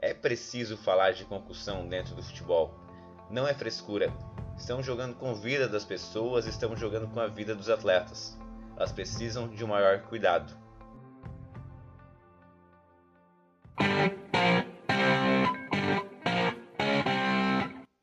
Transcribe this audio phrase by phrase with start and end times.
[0.00, 2.72] É preciso falar de concussão dentro do futebol.
[3.28, 4.12] Não é frescura.
[4.56, 8.38] Estamos jogando com a vida das pessoas, estamos jogando com a vida dos atletas.
[8.76, 10.56] Elas precisam de um maior cuidado.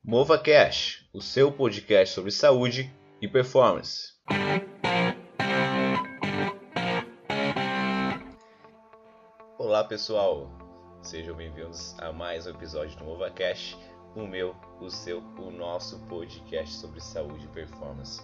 [0.04, 4.14] Mova Cash, o seu podcast sobre saúde e performance.
[9.58, 10.65] Olá pessoal,
[11.06, 13.78] sejam bem-vindos a mais um episódio do Mova Cash,
[14.16, 18.20] o meu, o seu, o nosso podcast sobre saúde e performance.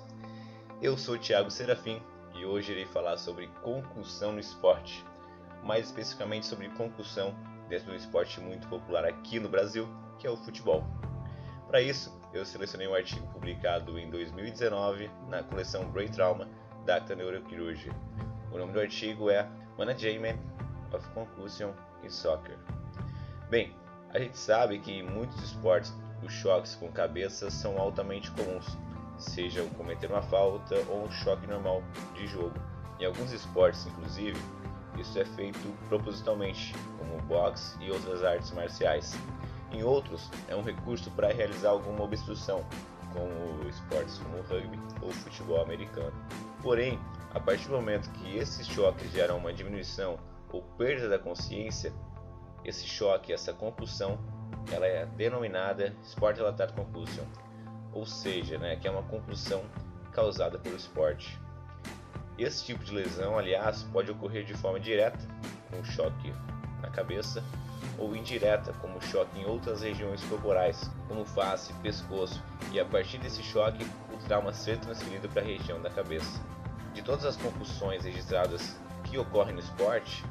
[0.82, 2.02] Eu sou o Thiago Serafim
[2.34, 5.06] e hoje irei falar sobre concussão no esporte,
[5.62, 7.32] mais especificamente sobre concussão
[7.68, 10.84] dentro de um esporte muito popular aqui no Brasil, que é o futebol.
[11.68, 16.48] Para isso, eu selecionei um artigo publicado em 2019 na coleção Brain Trauma
[16.84, 17.92] da Acta Neurochirurgia.
[18.50, 20.40] O nome do artigo é Management
[20.92, 21.72] of Concussion
[22.02, 22.58] in Soccer.
[23.52, 23.70] Bem,
[24.08, 25.92] a gente sabe que em muitos esportes
[26.22, 28.78] os choques com cabeça são altamente comuns,
[29.18, 31.82] seja cometer uma falta ou um choque normal
[32.14, 32.54] de jogo.
[32.98, 34.40] Em alguns esportes, inclusive,
[34.98, 35.58] isso é feito
[35.90, 39.12] propositalmente, como boxe e outras artes marciais.
[39.70, 42.64] Em outros, é um recurso para realizar alguma obstrução,
[43.12, 46.14] como esportes como rugby ou futebol americano.
[46.62, 46.98] Porém,
[47.34, 50.18] a partir do momento que esses choques geram uma diminuição
[50.50, 51.92] ou perda da consciência,
[52.64, 54.18] esse choque, essa compulsão,
[54.70, 57.24] ela é denominada Sport Related Compulsion,
[57.92, 59.62] ou seja, né, que é uma compulsão
[60.12, 61.38] causada pelo esporte.
[62.38, 65.18] Esse tipo de lesão, aliás, pode ocorrer de forma direta,
[65.70, 66.32] com um choque
[66.80, 67.42] na cabeça,
[67.98, 73.42] ou indireta, como choque em outras regiões corporais, como face, pescoço, e a partir desse
[73.42, 76.40] choque, o trauma ser transferido para a região da cabeça.
[76.94, 80.24] De todas as concussões registradas que ocorrem no esporte,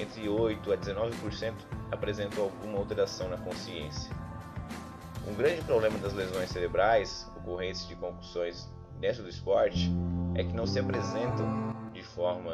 [0.00, 1.54] entre 8 a 19%
[1.90, 4.14] apresentam alguma alteração na consciência.
[5.26, 8.68] Um grande problema das lesões cerebrais ocorrentes de concussões
[9.00, 9.90] dentro do esporte
[10.34, 12.52] é que não se apresentam de forma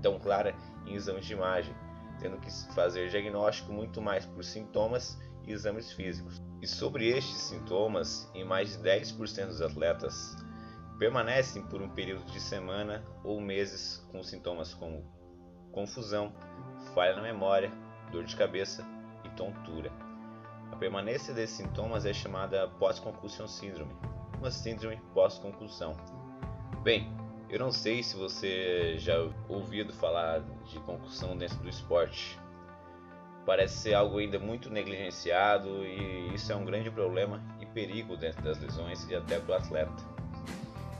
[0.00, 0.54] tão clara
[0.86, 1.74] em exames de imagem,
[2.18, 6.40] tendo que fazer diagnóstico muito mais por sintomas e exames físicos.
[6.60, 10.36] E sobre estes sintomas, em mais de 10% dos atletas
[10.98, 15.02] permanecem por um período de semana ou meses com sintomas como
[15.72, 16.32] confusão,
[16.94, 17.72] falha na memória,
[18.10, 18.86] dor de cabeça
[19.24, 19.90] e tontura.
[20.72, 23.92] A permanência desses sintomas é chamada pós-concussão síndrome,
[24.38, 25.94] uma síndrome pós-concussão.
[26.82, 27.12] Bem,
[27.48, 29.14] eu não sei se você já
[29.48, 32.38] ouvido falar de concussão dentro do esporte.
[33.44, 38.42] Parece ser algo ainda muito negligenciado e isso é um grande problema e perigo dentro
[38.42, 40.19] das lesões e até para o atleta.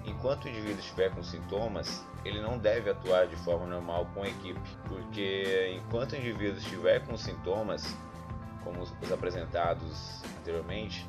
[0.05, 4.29] Enquanto o indivíduo estiver com sintomas, ele não deve atuar de forma normal com a
[4.29, 7.97] equipe, porque enquanto o indivíduo estiver com sintomas,
[8.65, 11.07] como os apresentados anteriormente,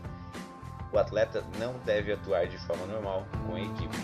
[0.91, 3.97] o atleta não deve atuar de forma normal com a equipe.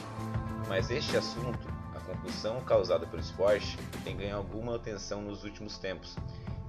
[0.68, 6.16] Mas este assunto, a concussão causada pelo esporte, tem ganho alguma atenção nos últimos tempos,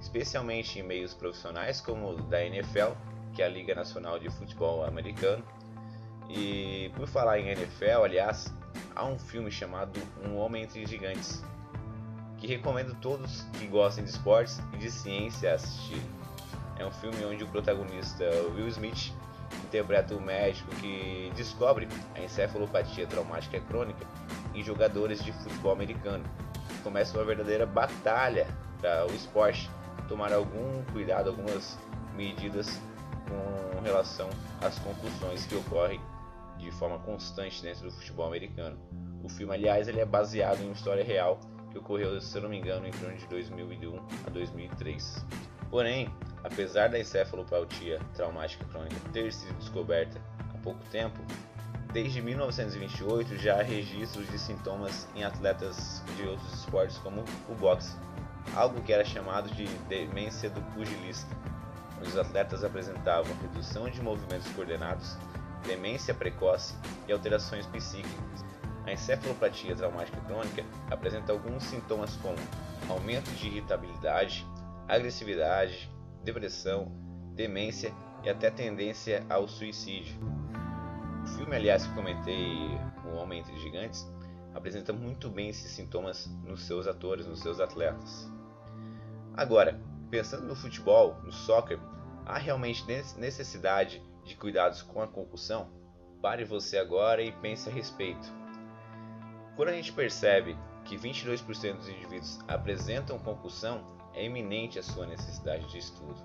[0.01, 2.91] especialmente em meios profissionais como o da NFL,
[3.33, 5.43] que é a Liga Nacional de Futebol Americano.
[6.29, 8.53] E por falar em NFL, aliás,
[8.95, 11.43] há um filme chamado Um Homem entre Gigantes,
[12.37, 16.07] que recomendo todos que gostem de esportes e de ciência assistirem.
[16.77, 18.23] É um filme onde o protagonista
[18.55, 19.11] Will Smith
[19.65, 24.05] interpreta o médico que descobre a encefalopatia traumática crônica
[24.53, 26.23] em jogadores de futebol americano.
[26.83, 28.47] Começa uma verdadeira batalha
[28.79, 29.69] para o esporte
[30.07, 31.77] tomar algum cuidado, algumas
[32.15, 32.79] medidas
[33.27, 34.29] com relação
[34.61, 35.99] às concussões que ocorrem
[36.59, 38.77] de forma constante dentro do futebol americano.
[39.23, 41.39] O filme, aliás, ele é baseado em uma história real
[41.71, 45.25] que ocorreu, se eu não me engano, em torno de 2001 a 2003.
[45.69, 46.09] Porém,
[46.43, 50.19] apesar da encefalopatia traumática crônica ter sido descoberta
[50.53, 51.19] há pouco tempo,
[51.93, 57.95] desde 1928 já há registros de sintomas em atletas de outros esportes como o boxe,
[58.55, 61.29] algo que era chamado de demência do pugilista,
[61.97, 65.17] onde os atletas apresentavam redução de movimentos coordenados,
[65.65, 66.75] demência precoce
[67.07, 68.45] e alterações psíquicas.
[68.85, 72.37] A encefalopatia traumática crônica apresenta alguns sintomas como
[72.89, 74.45] aumento de irritabilidade,
[74.87, 75.89] agressividade,
[76.23, 76.91] depressão,
[77.35, 80.17] demência e até tendência ao suicídio.
[81.23, 84.07] O filme, aliás, que comentei, O Homem entre Gigantes,
[84.53, 88.29] apresenta muito bem esses sintomas nos seus atores, nos seus atletas.
[89.35, 89.79] Agora,
[90.09, 91.79] pensando no futebol, no soccer,
[92.25, 92.85] há realmente
[93.17, 95.69] necessidade de cuidados com a concussão?
[96.21, 98.31] Pare você agora e pense a respeito.
[99.55, 103.83] Quando a gente percebe que 22% dos indivíduos apresentam concussão,
[104.13, 106.15] é iminente a sua necessidade de estudo.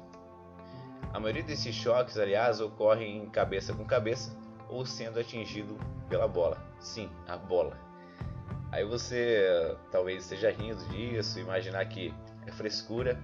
[1.13, 4.37] A maioria desses choques, aliás, ocorrem cabeça com cabeça
[4.69, 5.77] ou sendo atingido
[6.09, 6.61] pela bola.
[6.81, 7.79] Sim, a bola.
[8.73, 12.13] Aí você talvez esteja rindo disso, imaginar que
[12.47, 13.21] é frescura,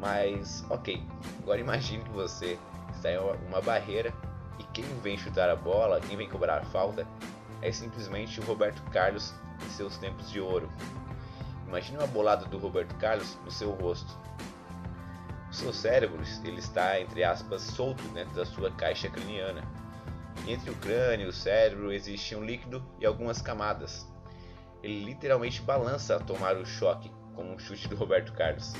[0.00, 1.00] mas ok.
[1.42, 2.58] Agora imagine que você
[3.08, 4.12] em uma barreira
[4.58, 7.06] e quem vem chutar a bola, quem vem cobrar a falta,
[7.62, 10.70] é simplesmente o Roberto Carlos em seus tempos de ouro.
[11.66, 14.18] Imagine uma bolada do Roberto Carlos no seu rosto.
[15.50, 19.62] O seu cérebro ele está, entre aspas, solto dentro da sua caixa craniana.
[20.46, 24.06] Entre o crânio e o cérebro existe um líquido e algumas camadas.
[24.82, 28.72] Ele literalmente balança a tomar o choque, como um chute do Roberto Carlos.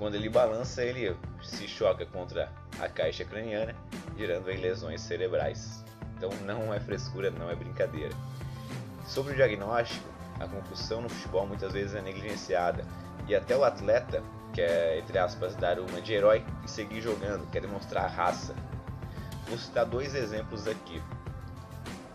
[0.00, 2.50] Quando ele balança, ele se choca contra
[2.80, 3.76] a caixa craniana,
[4.16, 5.84] gerando lesões cerebrais.
[6.16, 8.14] Então não é frescura, não é brincadeira.
[9.06, 10.08] Sobre o diagnóstico,
[10.40, 12.82] a concussão no futebol muitas vezes é negligenciada
[13.28, 14.22] e até o atleta
[14.54, 18.54] quer, entre aspas, dar uma de herói e seguir jogando, quer demonstrar raça.
[19.48, 21.02] Vou citar dois exemplos aqui.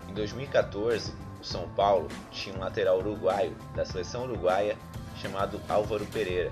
[0.10, 4.76] Em 2014, o São Paulo tinha um lateral uruguaio da seleção uruguaia
[5.18, 6.52] chamado Álvaro Pereira.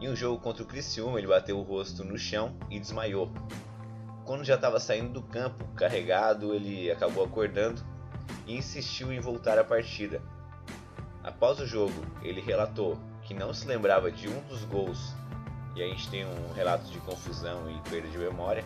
[0.00, 3.30] Em um jogo contra o Criciúma, ele bateu o rosto no chão e desmaiou.
[4.24, 7.82] Quando já estava saindo do campo, carregado, ele acabou acordando
[8.46, 10.22] e insistiu em voltar à partida.
[11.22, 11.92] Após o jogo,
[12.22, 15.14] ele relatou que não se lembrava de um dos gols,
[15.76, 18.64] e a gente tem um relato de confusão e perda de memória.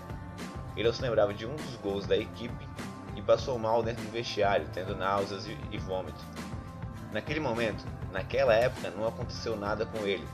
[0.77, 2.69] Ele não se lembrava de um dos gols da equipe
[3.17, 6.25] e passou mal dentro do vestiário, tendo náuseas e vômito.
[7.13, 10.27] Naquele momento, naquela época, não aconteceu nada com ele,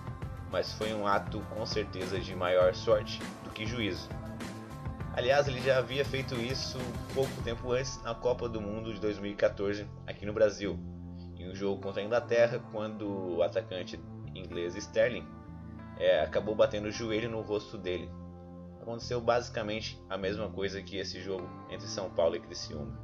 [0.50, 4.08] mas foi um ato com certeza de maior sorte do que juízo.
[5.14, 6.78] Aliás, ele já havia feito isso
[7.14, 10.78] pouco tempo antes na Copa do Mundo de 2014 aqui no Brasil,
[11.36, 14.00] em um jogo contra a Inglaterra, quando o atacante
[14.34, 15.26] inglês Sterling
[15.98, 18.10] é, acabou batendo o joelho no rosto dele.
[18.80, 22.98] Aconteceu basicamente a mesma coisa que esse jogo entre São Paulo e Criciúma.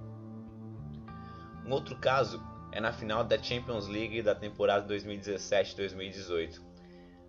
[1.66, 6.65] Um outro caso é na final da Champions League da temporada 2017-2018.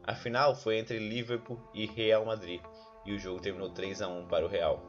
[0.07, 2.61] A final foi entre Liverpool e Real Madrid
[3.05, 4.81] e o jogo terminou 3 a 1 para o Real.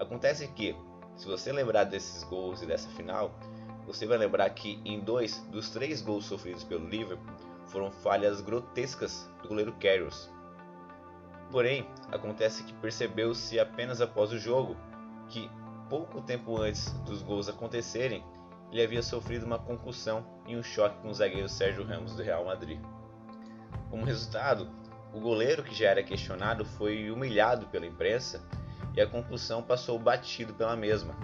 [0.00, 0.74] Acontece que,
[1.14, 3.32] se você lembrar desses gols e dessa final,
[3.86, 7.36] você vai lembrar que em dois dos três gols sofridos pelo Liverpool
[7.66, 10.28] foram falhas grotescas do goleiro Karius.
[11.52, 14.76] Porém, acontece que percebeu-se apenas após o jogo
[15.28, 15.48] que,
[15.88, 18.24] pouco tempo antes dos gols acontecerem,
[18.72, 22.44] ele havia sofrido uma concussão e um choque com o zagueiro Sérgio Ramos do Real
[22.44, 22.80] Madrid.
[23.92, 24.70] Como resultado,
[25.12, 28.42] o goleiro que já era questionado foi humilhado pela imprensa
[28.96, 31.14] e a concussão passou batido pela mesma.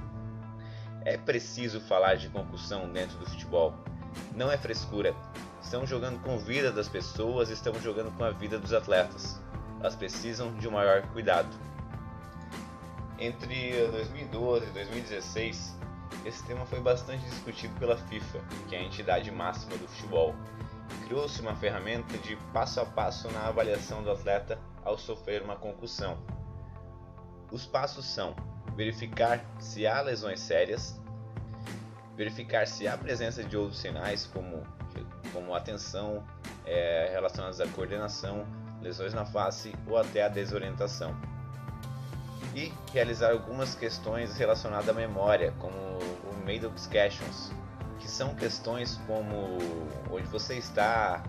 [1.03, 3.73] É preciso falar de concussão dentro do futebol.
[4.35, 5.17] Não é frescura.
[5.63, 9.41] Estamos jogando com a vida das pessoas, estamos jogando com a vida dos atletas.
[9.81, 11.49] Elas precisam de um maior cuidado.
[13.19, 15.75] Entre 2012 e 2016,
[16.27, 20.35] esse tema foi bastante discutido pela FIFA, que é a entidade máxima do futebol.
[21.05, 26.19] Criou-se uma ferramenta de passo a passo na avaliação do atleta ao sofrer uma concussão.
[27.51, 28.37] Os passos são
[28.77, 31.01] verificar se há lesões sérias,
[32.17, 34.63] verificar se há presença de outros sinais como,
[35.33, 36.25] como atenção
[36.67, 38.47] é, relacionadas à coordenação,
[38.81, 41.17] lesões na face ou até a desorientação.
[42.55, 47.53] E realizar algumas questões relacionadas à memória, como o Maddox Questions,
[47.99, 49.59] que são questões como
[50.11, 51.23] onde você está,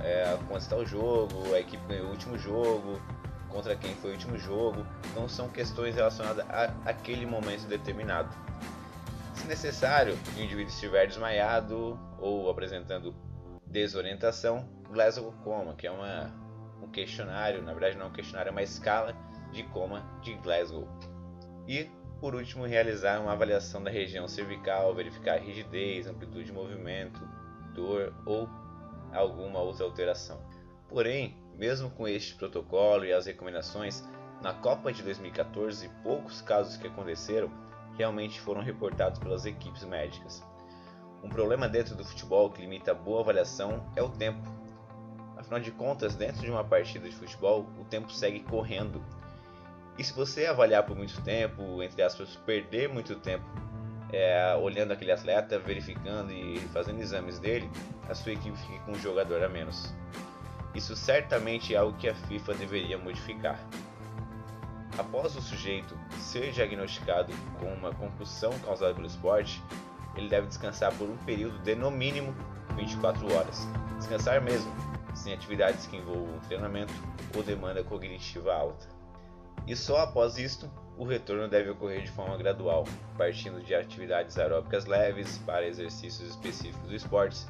[0.00, 3.00] é, quando está o jogo, a equipe ganhou o último jogo,
[3.48, 4.84] contra quem foi o último jogo.
[5.10, 8.34] Então são questões relacionadas a aquele momento determinado.
[9.34, 13.14] Se necessário, o indivíduo estiver desmaiado ou apresentando
[13.66, 16.32] desorientação, Glasgow Coma, que é uma,
[16.82, 19.14] um questionário, na verdade não é um questionário, é uma escala
[19.52, 20.88] de coma de Glasgow.
[21.66, 21.90] E
[22.24, 27.20] por último, realizar uma avaliação da região cervical, verificar rigidez, amplitude de movimento,
[27.74, 28.48] dor ou
[29.12, 30.40] alguma outra alteração.
[30.88, 34.02] Porém, mesmo com este protocolo e as recomendações,
[34.40, 37.50] na Copa de 2014, poucos casos que aconteceram
[37.94, 40.42] realmente foram reportados pelas equipes médicas.
[41.22, 44.50] Um problema dentro do futebol que limita a boa avaliação é o tempo.
[45.36, 49.04] Afinal de contas, dentro de uma partida de futebol, o tempo segue correndo
[49.98, 53.44] e se você avaliar por muito tempo, entre aspas, perder muito tempo
[54.12, 57.70] é, olhando aquele atleta, verificando e fazendo exames dele,
[58.08, 59.92] a sua equipe fica com um jogador a menos.
[60.74, 63.58] Isso certamente é algo que a FIFA deveria modificar.
[64.98, 69.62] Após o sujeito ser diagnosticado com uma concussão causada pelo esporte,
[70.16, 72.34] ele deve descansar por um período de no mínimo
[72.76, 73.66] 24 horas.
[73.98, 74.72] Descansar mesmo,
[75.26, 76.92] em atividades que envolvam treinamento
[77.34, 78.86] ou demanda cognitiva alta.
[79.66, 82.84] E só após isto, o retorno deve ocorrer de forma gradual,
[83.16, 87.46] partindo de atividades aeróbicas leves para exercícios específicos do esportes,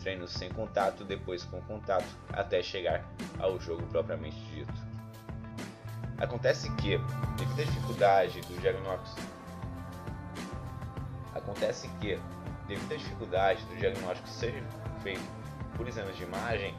[0.00, 3.04] treinos sem contato, depois com contato, até chegar
[3.38, 4.72] ao jogo propriamente dito.
[6.18, 6.98] Acontece que,
[7.36, 9.20] devido à dificuldade do diagnóstico,
[11.34, 12.18] acontece que,
[12.66, 14.64] devido à dificuldade do diagnóstico ser
[15.02, 15.22] feito
[15.76, 16.74] por exames de imagem,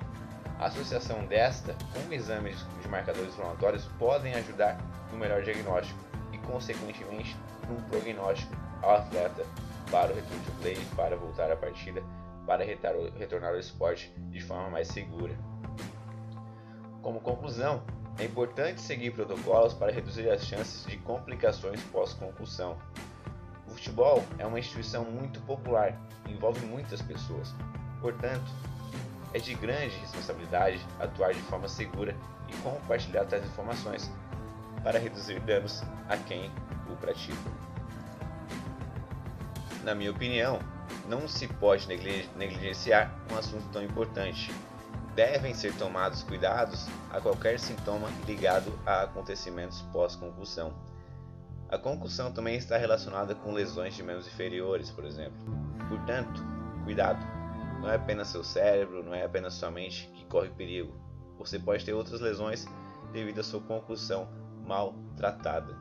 [0.62, 4.80] a associação desta com exames de marcadores inflamatórios podem ajudar
[5.12, 6.00] no melhor diagnóstico
[6.32, 7.36] e, consequentemente,
[7.68, 9.44] no prognóstico ao atleta
[9.90, 12.04] para o retorno de play, para voltar à partida,
[12.46, 15.36] para retornar ao esporte de forma mais segura.
[17.02, 17.82] Como conclusão,
[18.20, 22.78] é importante seguir protocolos para reduzir as chances de complicações pós-concussão.
[23.68, 27.52] O futebol é uma instituição muito popular, envolve muitas pessoas.
[28.00, 28.52] Portanto,
[29.34, 32.16] é de grande responsabilidade atuar de forma segura
[32.50, 34.12] e compartilhar tais informações
[34.84, 36.52] para reduzir danos a quem
[36.92, 37.38] o pratica.
[39.84, 40.60] Na minha opinião,
[41.08, 44.54] não se pode negligenciar um assunto tão importante.
[45.16, 50.74] Devem ser tomados cuidados a qualquer sintoma ligado a acontecimentos pós-concussão.
[51.70, 55.40] A concussão também está relacionada com lesões de membros inferiores, por exemplo.
[55.90, 56.44] Portanto,
[56.84, 57.41] cuidado!
[57.82, 60.94] Não é apenas seu cérebro, não é apenas sua mente que corre perigo.
[61.40, 62.68] Você pode ter outras lesões
[63.12, 64.30] devido à sua concussão
[64.64, 65.76] mal tratada.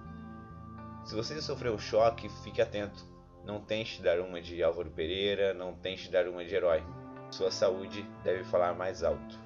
[1.05, 3.05] Se você sofreu choque, fique atento.
[3.45, 6.83] Não tente dar uma de Álvaro Pereira, não tente dar uma de herói.
[7.31, 9.39] Sua saúde deve falar mais alto.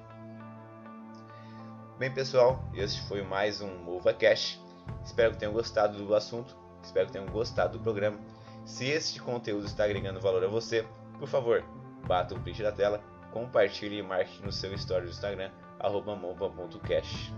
[1.99, 4.61] Bem, pessoal, este foi mais um MovaCast.
[5.03, 8.19] Espero que tenham gostado do assunto, espero que tenham gostado do programa.
[8.65, 10.85] Se este conteúdo está agregando valor a você,
[11.19, 11.63] por favor,
[12.05, 17.33] bata o print da tela, compartilhe e marque no seu story do Instagram, mova.cash.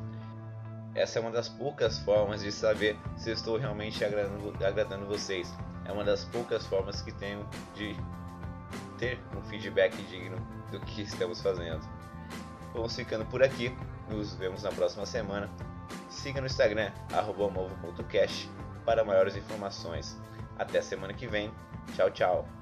[0.94, 5.54] Essa é uma das poucas formas de saber se estou realmente agradando, agradando vocês.
[5.86, 7.96] É uma das poucas formas que tenho de
[8.98, 10.38] ter um feedback digno
[10.72, 11.88] do que estamos fazendo.
[12.74, 13.76] Vamos ficando por aqui.
[14.10, 15.50] Nos vemos na próxima semana.
[16.10, 16.92] Siga no Instagram,
[17.38, 18.50] movo.cash
[18.86, 20.18] para maiores informações.
[20.58, 21.52] Até semana que vem.
[21.96, 22.57] Tchau, tchau.